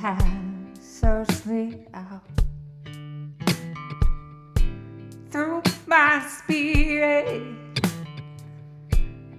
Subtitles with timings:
[0.00, 0.22] has
[0.80, 2.22] searched me out
[5.30, 7.42] through my spirit.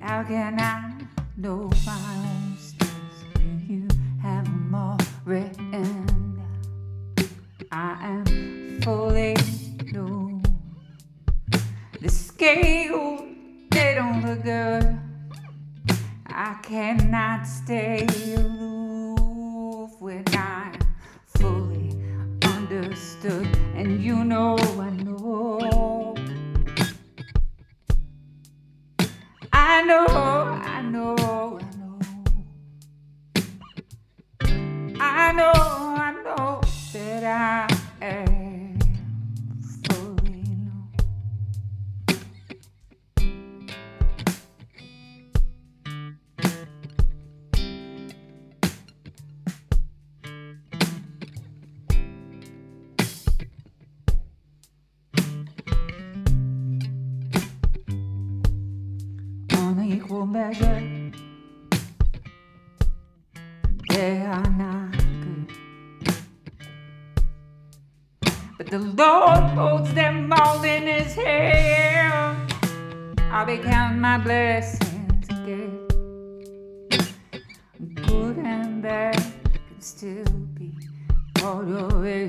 [0.01, 0.95] How can I
[1.37, 3.87] know my own steps when you
[4.21, 6.41] have them all written?
[7.71, 9.37] I am fully
[9.93, 10.43] known.
[12.01, 13.25] The scale
[13.71, 14.99] they don't look good.
[16.27, 18.05] I cannot stay
[18.35, 20.23] aloof when
[22.89, 26.15] understood, and you know I know.
[29.53, 31.15] I know, I know,
[59.99, 61.11] equal measure.
[63.89, 64.91] They are not
[65.21, 65.53] good.
[68.57, 72.53] But the Lord holds them all in his hand.
[73.31, 75.87] I'll be counting my blessings again.
[78.07, 80.71] Good and bad can still be
[81.33, 82.28] part of it.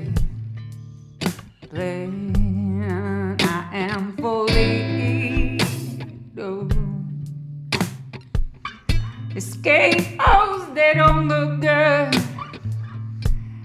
[9.33, 12.21] Escape those that don't look good.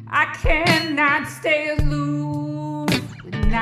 [0.06, 2.88] I cannot stay aloof.
[3.32, 3.52] And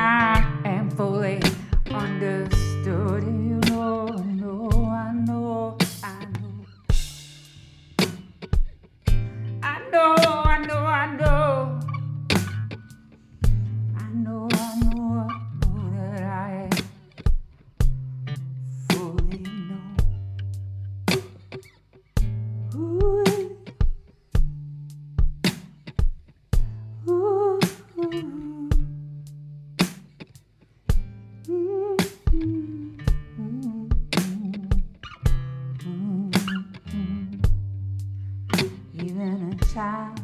[39.75, 40.21] Child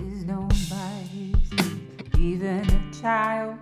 [0.00, 0.76] is known by
[1.14, 2.18] his deeds.
[2.18, 3.56] Even a child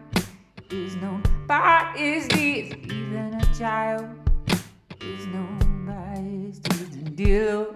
[0.72, 2.74] is known by his deeds.
[2.86, 4.08] Even a child
[5.00, 6.96] is known by his deeds.
[6.96, 7.68] And dear,